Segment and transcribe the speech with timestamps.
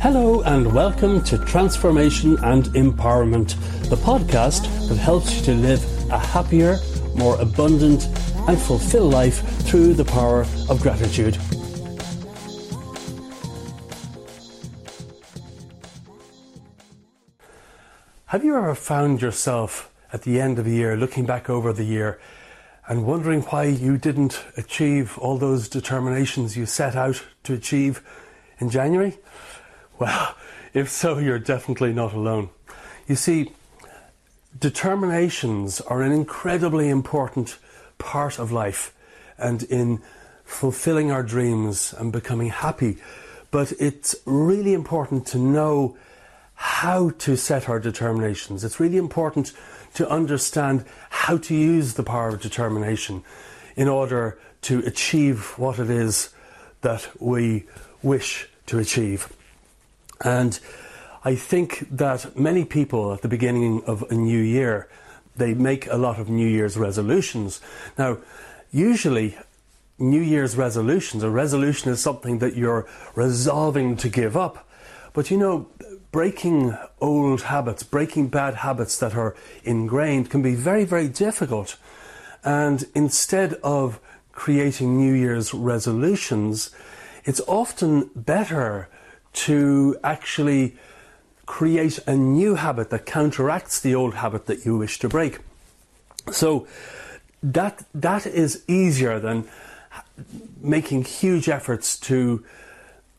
[0.00, 3.56] Hello, and welcome to Transformation and Empowerment,
[3.90, 5.82] the podcast that helps you to live
[6.12, 6.78] a happier,
[7.16, 8.04] more abundant,
[8.46, 11.34] and fulfilled life through the power of gratitude.
[18.26, 21.82] Have you ever found yourself at the end of a year looking back over the
[21.82, 22.20] year
[22.86, 28.00] and wondering why you didn't achieve all those determinations you set out to achieve
[28.60, 29.18] in January?
[29.98, 30.36] Well,
[30.74, 32.50] if so, you're definitely not alone.
[33.08, 33.50] You see,
[34.58, 37.58] determinations are an incredibly important
[37.98, 38.94] part of life
[39.38, 40.00] and in
[40.44, 42.98] fulfilling our dreams and becoming happy.
[43.50, 45.96] But it's really important to know
[46.54, 48.62] how to set our determinations.
[48.62, 49.52] It's really important
[49.94, 53.24] to understand how to use the power of determination
[53.74, 56.30] in order to achieve what it is
[56.82, 57.64] that we
[58.02, 59.32] wish to achieve.
[60.20, 60.58] And
[61.24, 64.88] I think that many people at the beginning of a new year,
[65.36, 67.60] they make a lot of New Year's resolutions.
[67.96, 68.18] Now,
[68.70, 69.38] usually
[69.98, 74.68] New Year's resolutions, a resolution is something that you're resolving to give up.
[75.12, 75.68] But you know,
[76.12, 81.76] breaking old habits, breaking bad habits that are ingrained can be very, very difficult.
[82.44, 84.00] And instead of
[84.32, 86.70] creating New Year's resolutions,
[87.24, 88.88] it's often better
[89.32, 90.76] to actually
[91.46, 95.38] create a new habit that counteracts the old habit that you wish to break.
[96.30, 96.66] So
[97.42, 99.48] that that is easier than
[100.60, 102.44] making huge efforts to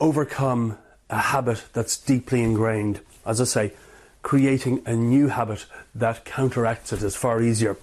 [0.00, 3.00] overcome a habit that's deeply ingrained.
[3.24, 3.72] As I say,
[4.22, 7.76] creating a new habit that counteracts it is far easier.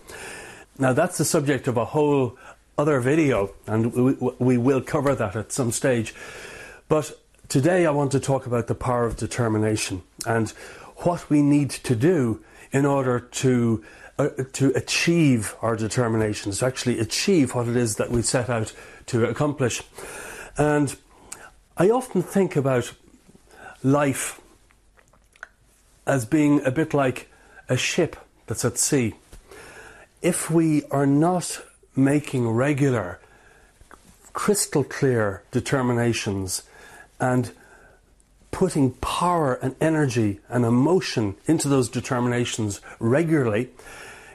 [0.77, 2.37] Now that's the subject of a whole
[2.77, 6.13] other video, and we, we will cover that at some stage.
[6.89, 7.17] But
[7.53, 10.49] Today, I want to talk about the power of determination and
[11.03, 13.83] what we need to do in order to
[14.17, 18.73] uh, to achieve our determinations, to actually achieve what it is that we set out
[19.05, 19.83] to accomplish.
[20.57, 20.95] And
[21.77, 22.91] I often think about
[23.83, 24.41] life
[26.07, 27.29] as being a bit like
[27.69, 28.15] a ship
[28.47, 29.13] that's at sea.
[30.23, 31.61] If we are not
[31.95, 33.19] making regular,
[34.33, 36.63] crystal clear determinations
[37.23, 37.51] and
[38.51, 43.69] putting power and energy and emotion into those determinations regularly,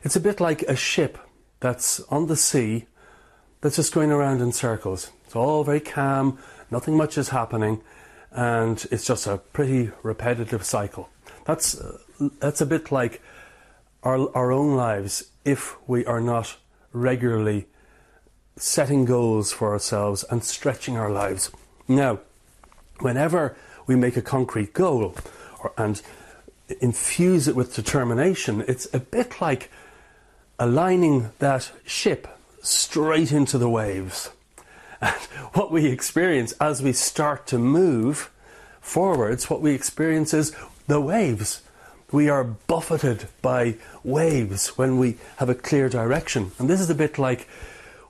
[0.02, 1.18] it's a bit like a ship
[1.60, 2.86] that's on the sea
[3.60, 5.10] that's just going around in circles.
[5.26, 6.38] It's all very calm,
[6.70, 7.82] nothing much is happening,
[8.32, 11.10] and it's just a pretty repetitive cycle.
[11.44, 11.78] That's,
[12.40, 13.20] that's a bit like
[14.02, 16.56] our, our own lives if we are not
[16.92, 17.66] regularly
[18.56, 21.50] setting goals for ourselves and stretching our lives.
[21.86, 22.20] Now,
[23.00, 25.14] whenever we make a concrete goal
[25.60, 26.00] or, and
[26.80, 29.70] infuse it with determination, it's a bit like
[30.58, 32.28] aligning that ship
[32.62, 34.30] straight into the waves.
[35.00, 35.14] And
[35.54, 38.32] what we experience as we start to move
[38.80, 40.52] forwards, what we experience is
[40.88, 41.62] the waves.
[42.10, 46.50] We are buffeted by waves when we have a clear direction.
[46.58, 47.46] And this is a bit like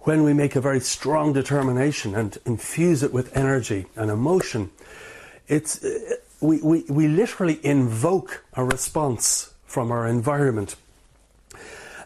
[0.09, 4.71] when we make a very strong determination and infuse it with energy and emotion,
[5.49, 10.77] it's, uh, we, we, we literally invoke a response from our environment.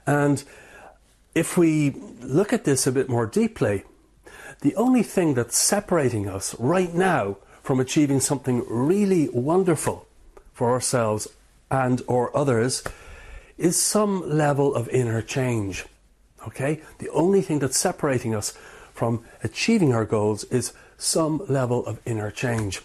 [0.05, 0.43] And
[1.37, 3.85] if we look at this a bit more deeply,
[4.63, 10.09] the only thing that's separating us right now from achieving something really wonderful
[10.53, 11.29] for ourselves
[11.71, 12.83] and or others
[13.59, 15.85] is some level of inner change.
[16.47, 16.81] Okay?
[16.99, 18.53] The only thing that's separating us
[18.93, 22.83] from achieving our goals is some level of inner change.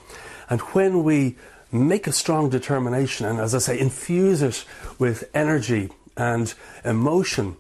[0.49, 1.35] And when we
[1.71, 4.63] make a strong determination and, as I say, infuse it
[4.97, 6.53] with energy and
[6.85, 7.57] emotion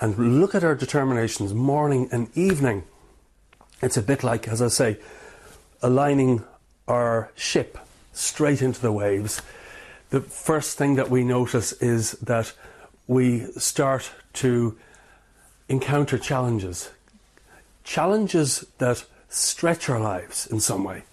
[0.00, 2.84] and look at our determinations morning and evening,
[3.82, 4.98] it's a bit like, as I say,
[5.82, 6.44] aligning
[6.88, 7.78] our ship
[8.12, 9.42] straight into the waves.
[10.10, 12.52] The first thing that we notice is that
[13.06, 14.76] we start to
[15.70, 16.90] encounter challenges.
[17.84, 21.04] Challenges that stretch our lives in some way.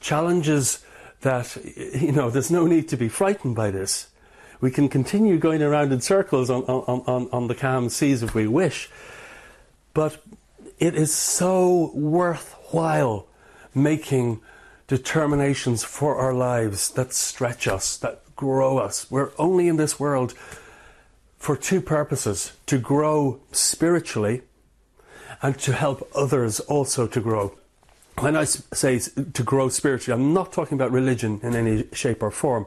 [0.00, 0.84] Challenges
[1.22, 4.08] that, you know, there's no need to be frightened by this.
[4.60, 8.34] We can continue going around in circles on, on, on, on the calm seas if
[8.34, 8.88] we wish.
[9.92, 10.22] But
[10.78, 13.26] it is so worthwhile
[13.74, 14.40] making
[14.86, 19.10] determinations for our lives that stretch us, that grow us.
[19.10, 20.32] We're only in this world
[21.46, 24.42] for two purposes to grow spiritually
[25.40, 27.56] and to help others also to grow.
[28.18, 32.32] when I say to grow spiritually, I'm not talking about religion in any shape or
[32.32, 32.66] form.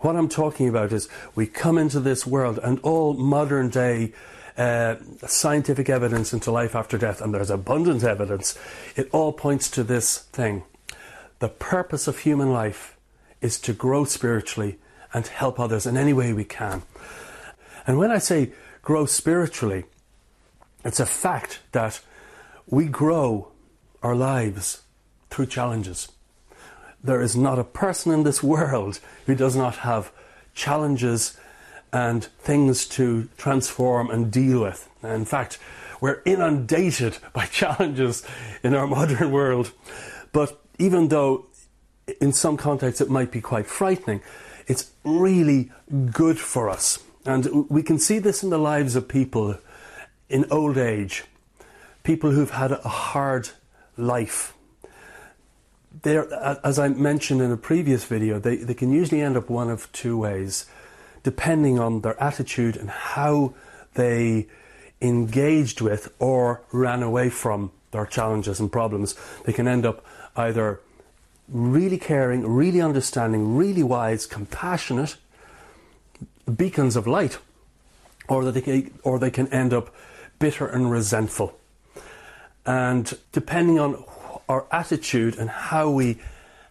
[0.00, 4.12] What I'm talking about is we come into this world and all modern day
[4.58, 4.96] uh,
[5.26, 8.58] scientific evidence into life after death, and there's abundant evidence,
[8.96, 10.64] it all points to this thing.
[11.38, 12.98] The purpose of human life
[13.40, 14.76] is to grow spiritually
[15.14, 16.82] and help others in any way we can.
[17.86, 19.84] And when I say grow spiritually,
[20.84, 22.00] it's a fact that
[22.66, 23.48] we grow
[24.02, 24.82] our lives
[25.28, 26.08] through challenges.
[27.02, 30.12] There is not a person in this world who does not have
[30.54, 31.38] challenges
[31.92, 34.88] and things to transform and deal with.
[35.02, 35.58] In fact,
[36.00, 38.22] we're inundated by challenges
[38.62, 39.72] in our modern world.
[40.32, 41.46] But even though
[42.20, 44.22] in some contexts it might be quite frightening,
[44.66, 45.70] it's really
[46.12, 46.98] good for us.
[47.24, 49.58] And we can see this in the lives of people
[50.28, 51.24] in old age,
[52.02, 53.50] people who've had a hard
[53.96, 54.54] life.
[56.02, 56.32] They're,
[56.64, 59.90] as I mentioned in a previous video, they, they can usually end up one of
[59.92, 60.66] two ways,
[61.22, 63.54] depending on their attitude and how
[63.94, 64.46] they
[65.02, 69.14] engaged with or ran away from their challenges and problems.
[69.44, 70.04] They can end up
[70.36, 70.80] either
[71.48, 75.16] really caring, really understanding, really wise, compassionate,
[76.56, 77.38] beacons of light,
[78.28, 79.94] or that they can, or they can end up
[80.38, 81.58] bitter and resentful.
[82.66, 84.04] And depending on
[84.48, 86.20] our attitude and how we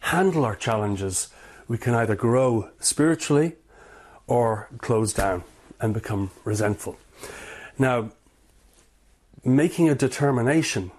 [0.01, 1.29] handle our challenges,
[1.67, 3.55] we can either grow spiritually
[4.27, 5.43] or close down
[5.79, 6.97] and become resentful.
[7.77, 8.11] Now,
[9.43, 10.91] making a determination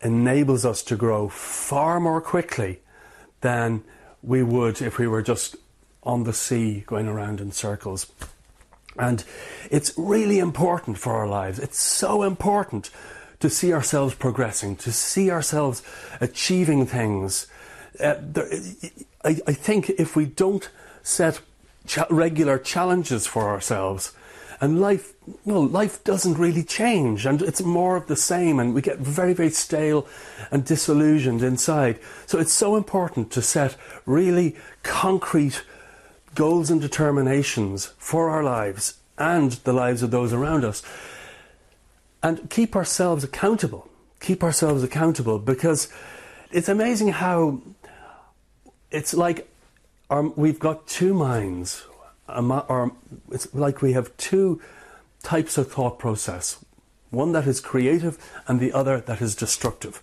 [0.00, 2.80] enables us to grow far more quickly
[3.40, 3.82] than
[4.22, 5.56] we would if we were just
[6.08, 8.10] on the sea going around in circles.
[8.98, 9.22] And
[9.70, 11.58] it's really important for our lives.
[11.58, 12.90] It's so important
[13.40, 15.82] to see ourselves progressing, to see ourselves
[16.20, 17.46] achieving things.
[18.00, 18.48] Uh, there,
[19.22, 20.68] I, I, think if we don't
[21.02, 21.40] set
[21.86, 24.12] cha- regular challenges for ourselves,
[24.60, 25.12] and life,
[25.44, 29.34] well, life doesn't really change, and it's more of the same, and we get very,
[29.34, 30.08] very stale
[30.50, 32.00] and disillusioned inside.
[32.26, 35.62] So it's so important to set really concrete
[36.34, 40.82] goals and determinations for our lives and the lives of those around us,
[42.22, 43.88] and keep ourselves accountable.
[44.20, 45.92] Keep ourselves accountable because
[46.50, 47.60] it's amazing how
[48.90, 49.48] it's like
[50.10, 51.86] our, we've got two minds
[52.28, 52.92] or
[53.30, 54.60] it's like we have two
[55.22, 56.64] types of thought process
[57.10, 60.02] one that is creative and the other that is destructive.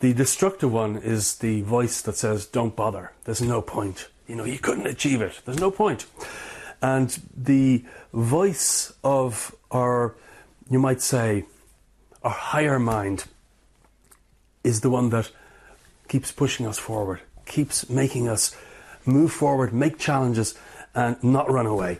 [0.00, 4.08] The destructive one is the voice that says, Don't bother, there's no point.
[4.28, 6.06] You know, you couldn't achieve it, there's no point.
[6.80, 10.14] And the voice of our,
[10.70, 11.46] you might say,
[12.22, 13.24] our higher mind
[14.62, 15.30] is the one that
[16.08, 18.54] keeps pushing us forward, keeps making us
[19.06, 20.54] move forward, make challenges,
[20.94, 21.98] and not run away.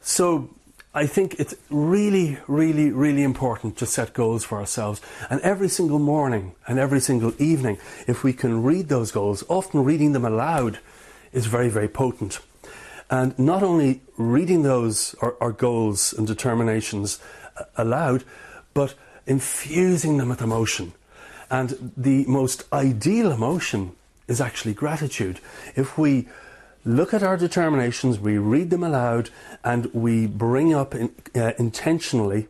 [0.00, 0.50] So
[0.94, 5.00] I think it's really, really, really important to set goals for ourselves.
[5.28, 9.82] And every single morning and every single evening, if we can read those goals, often
[9.84, 10.78] reading them aloud
[11.32, 12.40] is very, very potent.
[13.10, 17.18] And not only reading those our, our goals and determinations
[17.58, 18.24] uh, aloud,
[18.74, 18.94] but
[19.26, 20.92] infusing them with emotion.
[21.50, 23.92] And the most ideal emotion
[24.28, 25.40] is actually gratitude.
[25.76, 26.28] If we
[26.84, 29.30] look at our determinations, we read them aloud,
[29.62, 32.48] and we bring up in, uh, intentionally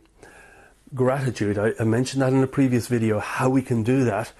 [0.95, 1.57] gratitude.
[1.57, 4.31] I, I, mentioned that in a previous video, how we can do that.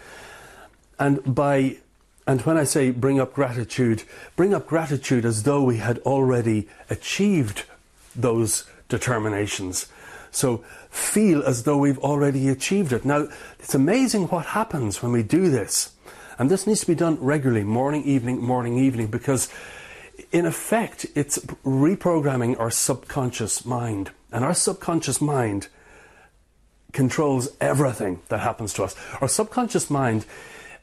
[1.00, 1.77] And by
[2.25, 4.03] and when I say bring up gratitude,
[4.36, 7.63] bring up gratitude as though we had already achieved
[8.15, 9.88] those determinations.
[10.32, 13.06] So feel as though we've already achieved it.
[13.06, 13.27] Now,
[13.60, 15.92] it's amazing what happens when we do this.
[16.39, 19.50] And this needs to be done regularly, morning, evening, morning, evening, because
[20.32, 24.12] in effect, it's reprogramming our subconscious mind.
[24.32, 25.68] And our subconscious mind
[26.92, 28.96] controls everything that happens to us.
[29.22, 30.25] Our subconscious mind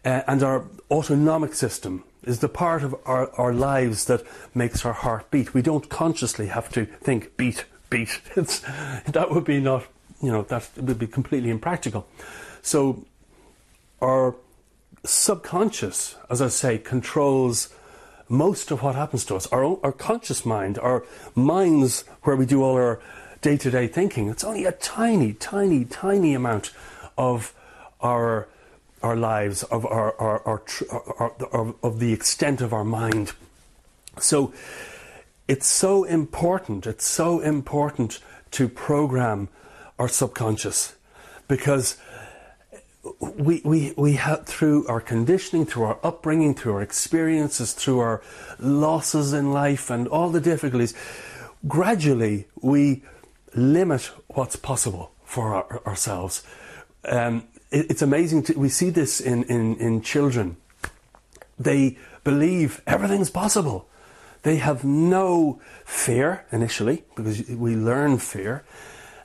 [0.05, 4.23] uh, and our autonomic system is the part of our, our lives that
[4.55, 5.55] makes our heart beat.
[5.55, 8.21] We don't consciously have to think beat, beat.
[8.37, 8.61] It's,
[9.07, 9.87] that would be not,
[10.23, 12.07] you know, that would be completely impractical.
[12.63, 13.05] So
[14.01, 14.37] our
[15.05, 17.69] subconscious, as I say, controls
[18.29, 19.47] most of what happens to us.
[19.49, 21.05] Our, our conscious mind, our
[21.35, 23.01] minds where we do all our
[23.41, 26.71] day to day thinking, it's only a tiny, tiny, tiny amount
[27.17, 27.55] of
[28.01, 28.49] our
[29.03, 30.63] our lives, of our, our, our,
[31.19, 33.33] our, our of the extent of our mind.
[34.19, 34.53] So
[35.49, 38.21] it's so important, it's so important
[38.53, 39.49] to program
[39.99, 40.95] our subconscious
[41.49, 41.97] because
[43.19, 48.23] we, we, we have, through our conditioning, through our upbringing, through our experiences, through our
[48.59, 50.95] losses in life and all the difficulties,
[51.67, 53.03] gradually we
[53.55, 56.43] limit what's possible for our, ourselves.
[57.05, 58.45] Um, it's amazing.
[58.45, 60.57] To, we see this in, in, in children.
[61.59, 63.89] They believe everything's possible.
[64.43, 68.65] They have no fear initially because we learn fear.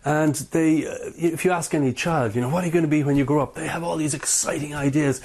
[0.03, 2.89] And they, uh, if you ask any child, you know, what are you going to
[2.89, 3.55] be when you grow up?
[3.55, 5.21] They have all these exciting ideas.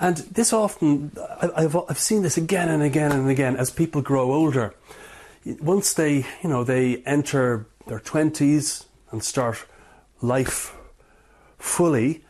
[0.00, 4.32] And this often, I've, I've seen this again and again and again as people grow
[4.32, 4.74] older.
[5.60, 9.64] Once they, you know, they enter their 20s and start
[10.20, 10.74] life
[11.58, 12.24] fully,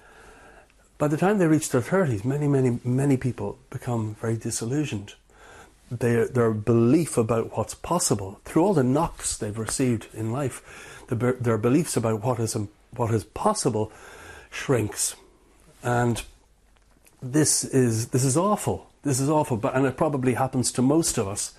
[0.99, 5.15] by the time they reach their 30s, many, many, many people become very disillusioned.
[5.91, 11.37] Their, their belief about what's possible, through all the knocks they've received in life, the,
[11.41, 12.57] their beliefs about what is
[12.91, 13.91] what is possible
[14.51, 15.15] shrinks,
[15.83, 16.23] and
[17.23, 18.91] this is this is awful.
[19.03, 21.55] This is awful, but and it probably happens to most of us.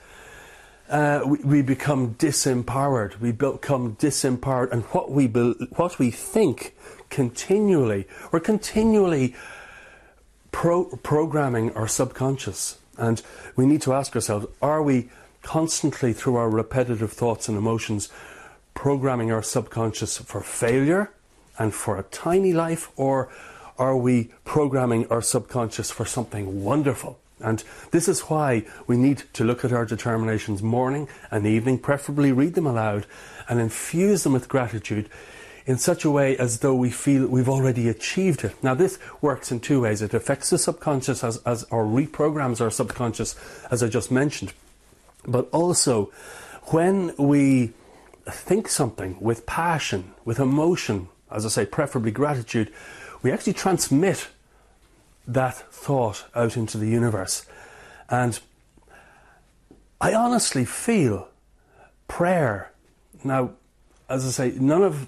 [0.90, 3.20] Uh, we, we, become disempowered.
[3.20, 6.76] We become disempowered, and what we be, what we think
[7.10, 9.36] continually, we're continually
[10.52, 13.22] pro- programming our subconscious, and
[13.56, 15.10] we need to ask ourselves: Are we
[15.42, 18.10] constantly, through our repetitive thoughts and emotions,
[18.74, 21.12] programming our subconscious for failure
[21.58, 23.30] and for a tiny life, or
[23.78, 27.20] are we programming our subconscious for something wonderful?
[27.42, 32.34] And this is why we need to look at our determinations morning and evening, preferably
[32.34, 33.06] read them aloud,
[33.48, 35.10] and infuse them with gratitude
[35.70, 38.56] in such a way as though we feel we've already achieved it.
[38.64, 40.02] Now, this works in two ways.
[40.02, 43.36] It affects the subconscious as, as or reprograms our subconscious,
[43.70, 44.52] as I just mentioned.
[45.28, 46.12] But also,
[46.72, 47.74] when we
[48.26, 52.74] think something with passion, with emotion, as I say, preferably gratitude,
[53.22, 54.28] we actually transmit
[55.28, 57.46] that thought out into the universe.
[58.10, 58.40] And
[60.02, 61.28] I honestly feel
[62.08, 62.72] prayer.
[63.24, 63.52] Now,
[64.10, 65.08] as I say, none of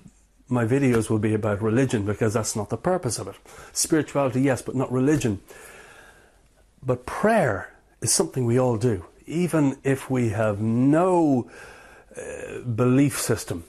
[0.52, 3.36] my videos will be about religion because that's not the purpose of it.
[3.72, 5.40] Spirituality, yes, but not religion.
[6.84, 11.50] But prayer is something we all do, even if we have no
[12.18, 13.64] uh, belief system.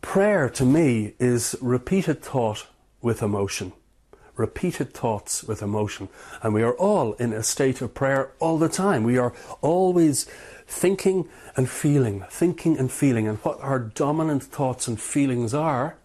[0.00, 2.66] Prayer to me is repeated thought
[3.02, 3.72] with emotion.
[4.36, 6.08] Repeated thoughts with emotion.
[6.42, 9.04] And we are all in a state of prayer all the time.
[9.04, 10.26] We are always
[10.66, 13.28] thinking and feeling, thinking and feeling.
[13.28, 15.96] And what our dominant thoughts and feelings are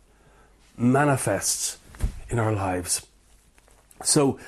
[0.77, 1.77] manifests
[2.29, 3.05] in our lives.
[4.03, 4.39] So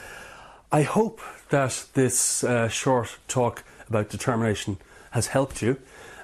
[0.72, 4.78] I hope that this uh, short talk about determination
[5.12, 5.78] has helped you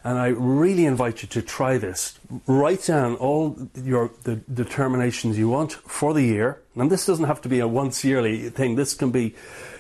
[0.07, 2.17] and I really invite you to try this.
[2.47, 6.61] Write down all your the determinations you want for the year.
[6.77, 8.75] And this doesn't have to be a once yearly thing.
[8.75, 9.35] This can be,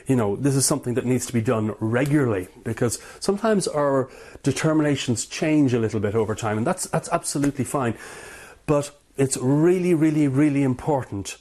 [0.07, 4.09] you know, this is something that needs to be done regularly because sometimes our
[4.41, 7.95] determinations change a little bit over time, and that's that's absolutely fine.
[8.65, 11.37] But it's really, really, really important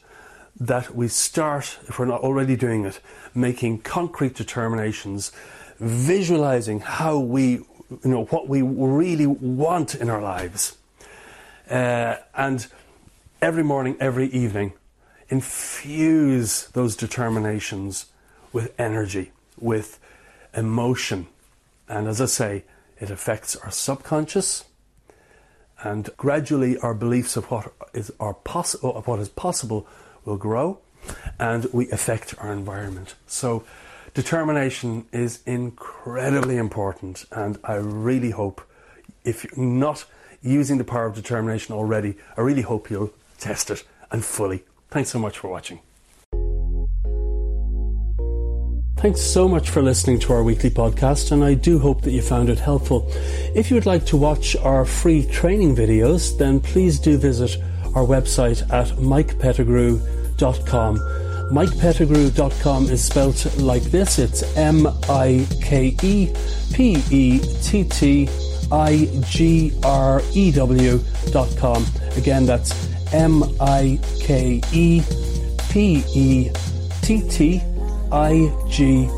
[0.58, 3.00] that we start, if we're not already doing it,
[3.35, 5.30] making concrete determinations,
[5.78, 10.76] visualizing how we you know, what we really want in our lives.
[11.70, 12.66] Uh, and
[13.40, 14.73] every morning, every evening,
[15.28, 18.06] infuse those determinations
[18.56, 20.00] with energy, with
[20.54, 21.26] emotion.
[21.88, 22.64] And as I say,
[22.98, 24.64] it affects our subconscious,
[25.82, 29.86] and gradually our beliefs of what is, our poss- of what is possible
[30.25, 30.78] will grow,
[31.38, 33.14] and we affect our environment.
[33.26, 33.64] So
[34.16, 38.62] Determination is incredibly important, and I really hope
[39.25, 40.06] if you're not
[40.40, 44.64] using the power of determination already, I really hope you'll test it and fully.
[44.88, 45.80] Thanks so much for watching.
[48.96, 52.22] Thanks so much for listening to our weekly podcast, and I do hope that you
[52.22, 53.06] found it helpful.
[53.54, 57.56] If you would like to watch our free training videos, then please do visit
[57.94, 60.98] our website at mikepettigrew.com
[61.50, 64.18] MikePettigrew.com is spelt like this.
[64.18, 66.32] It's M I K E
[66.72, 68.28] P E T T
[68.72, 71.86] I G R E W.com.
[72.16, 75.02] Again, that's M I K E
[75.70, 76.50] P E
[77.02, 77.62] T T
[78.12, 79.08] I G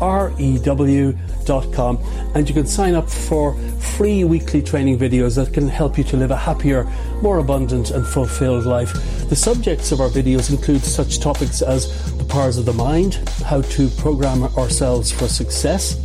[0.00, 1.16] R E W
[1.72, 1.98] com,
[2.34, 3.54] and you can sign up for
[3.96, 6.84] free weekly training videos that can help you to live a happier,
[7.22, 8.92] more abundant, and fulfilled life.
[9.28, 11.88] The subjects of our videos include such topics as
[12.18, 15.96] the powers of the mind, how to program ourselves for success,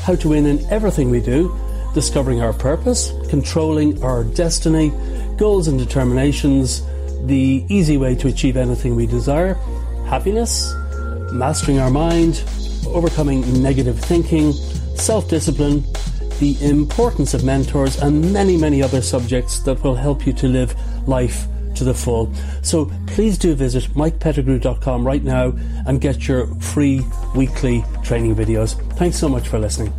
[0.00, 1.54] how to win in everything we do,
[1.92, 4.90] discovering our purpose, controlling our destiny,
[5.36, 6.82] goals and determinations,
[7.26, 9.54] the easy way to achieve anything we desire
[10.06, 10.74] happiness,
[11.32, 12.42] mastering our mind,
[12.86, 14.52] overcoming negative thinking,
[14.96, 15.84] self discipline,
[16.40, 20.74] the importance of mentors, and many, many other subjects that will help you to live
[21.08, 22.32] life to the full.
[22.62, 25.52] So please do visit mikepettigrew.com right now
[25.86, 27.04] and get your free
[27.34, 28.74] weekly training videos.
[28.94, 29.92] Thanks so much for listening.